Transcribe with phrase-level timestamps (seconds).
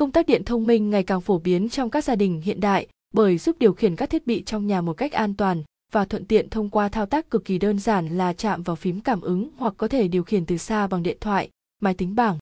[0.00, 2.86] Công tắc điện thông minh ngày càng phổ biến trong các gia đình hiện đại
[3.14, 5.62] bởi giúp điều khiển các thiết bị trong nhà một cách an toàn
[5.92, 9.00] và thuận tiện thông qua thao tác cực kỳ đơn giản là chạm vào phím
[9.00, 11.50] cảm ứng hoặc có thể điều khiển từ xa bằng điện thoại,
[11.82, 12.38] máy tính bảng.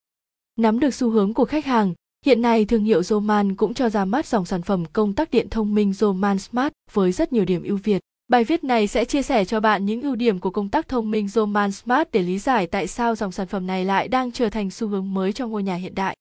[0.56, 1.94] Nắm được xu hướng của khách hàng,
[2.24, 5.48] hiện nay thương hiệu Zoman cũng cho ra mắt dòng sản phẩm công tắc điện
[5.50, 8.00] thông minh Zoman Smart với rất nhiều điểm ưu việt.
[8.28, 11.10] Bài viết này sẽ chia sẻ cho bạn những ưu điểm của công tắc thông
[11.10, 14.50] minh Zoman Smart để lý giải tại sao dòng sản phẩm này lại đang trở
[14.50, 16.16] thành xu hướng mới trong ngôi nhà hiện đại.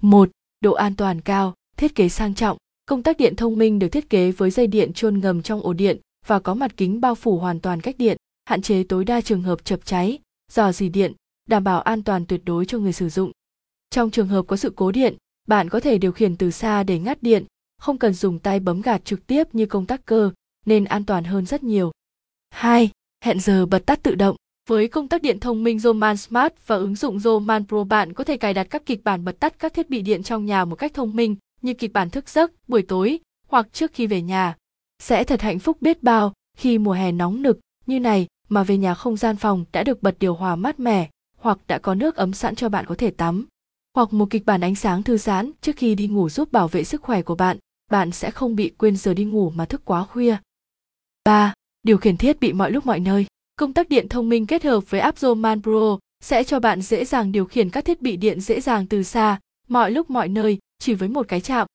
[0.00, 0.30] 1.
[0.60, 2.56] Độ an toàn cao, thiết kế sang trọng.
[2.86, 5.72] Công tắc điện thông minh được thiết kế với dây điện chôn ngầm trong ổ
[5.72, 9.20] điện và có mặt kính bao phủ hoàn toàn cách điện, hạn chế tối đa
[9.20, 10.18] trường hợp chập cháy,
[10.52, 11.12] dò dỉ điện,
[11.48, 13.32] đảm bảo an toàn tuyệt đối cho người sử dụng.
[13.90, 15.16] Trong trường hợp có sự cố điện,
[15.48, 17.44] bạn có thể điều khiển từ xa để ngắt điện,
[17.78, 20.30] không cần dùng tay bấm gạt trực tiếp như công tắc cơ,
[20.66, 21.92] nên an toàn hơn rất nhiều.
[22.50, 22.90] 2.
[23.24, 24.36] Hẹn giờ bật tắt tự động.
[24.68, 28.24] Với công tắc điện thông minh Zoman Smart và ứng dụng Zoman Pro bạn có
[28.24, 30.76] thể cài đặt các kịch bản bật tắt các thiết bị điện trong nhà một
[30.76, 34.56] cách thông minh như kịch bản thức giấc buổi tối hoặc trước khi về nhà.
[35.02, 38.76] Sẽ thật hạnh phúc biết bao khi mùa hè nóng nực như này mà về
[38.76, 42.16] nhà không gian phòng đã được bật điều hòa mát mẻ hoặc đã có nước
[42.16, 43.46] ấm sẵn cho bạn có thể tắm.
[43.94, 46.84] Hoặc một kịch bản ánh sáng thư giãn trước khi đi ngủ giúp bảo vệ
[46.84, 47.58] sức khỏe của bạn,
[47.90, 50.36] bạn sẽ không bị quên giờ đi ngủ mà thức quá khuya.
[51.24, 51.54] 3.
[51.82, 53.26] Điều khiển thiết bị mọi lúc mọi nơi.
[53.58, 57.04] Công tắc điện thông minh kết hợp với app Zoman Pro sẽ cho bạn dễ
[57.04, 60.58] dàng điều khiển các thiết bị điện dễ dàng từ xa, mọi lúc mọi nơi,
[60.78, 61.66] chỉ với một cái chạm.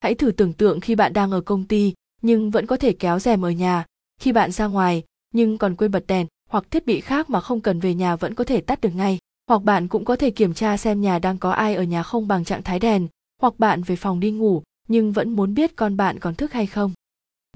[0.00, 3.18] Hãy thử tưởng tượng khi bạn đang ở công ty nhưng vẫn có thể kéo
[3.18, 3.84] rèm ở nhà,
[4.20, 5.02] khi bạn ra ngoài
[5.34, 8.34] nhưng còn quên bật đèn hoặc thiết bị khác mà không cần về nhà vẫn
[8.34, 9.18] có thể tắt được ngay.
[9.48, 12.28] Hoặc bạn cũng có thể kiểm tra xem nhà đang có ai ở nhà không
[12.28, 13.08] bằng trạng thái đèn,
[13.40, 16.66] hoặc bạn về phòng đi ngủ nhưng vẫn muốn biết con bạn còn thức hay
[16.66, 16.92] không.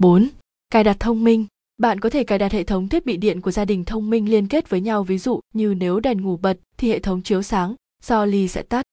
[0.01, 0.29] 4.
[0.69, 1.45] Cài đặt thông minh.
[1.79, 4.29] Bạn có thể cài đặt hệ thống thiết bị điện của gia đình thông minh
[4.29, 7.41] liên kết với nhau ví dụ như nếu đèn ngủ bật thì hệ thống chiếu
[7.41, 8.85] sáng, do ly sẽ tắt.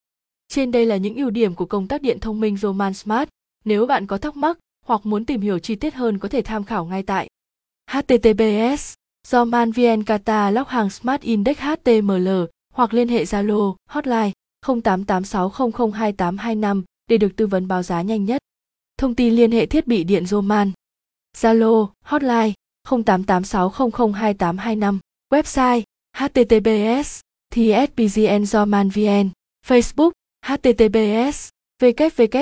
[0.48, 3.28] Trên đây là những ưu điểm của công tắc điện thông minh Roman Smart.
[3.64, 6.64] Nếu bạn có thắc mắc hoặc muốn tìm hiểu chi tiết hơn có thể tham
[6.64, 7.28] khảo ngay tại
[7.90, 8.94] https
[9.28, 12.28] Roman VN Catalog hàng Smart Index HTML
[12.75, 14.32] hoặc liên hệ zalo hotline
[14.66, 18.42] 0886002825 để được tư vấn báo giá nhanh nhất
[18.98, 20.72] thông tin liên hệ thiết bị điện Roman
[21.36, 22.52] Zalo, hotline
[22.86, 25.00] 0886002825,
[25.34, 27.20] website https
[27.52, 29.32] thspgn do man vn,
[29.69, 30.12] Facebook
[30.47, 31.36] https
[31.82, 32.28] www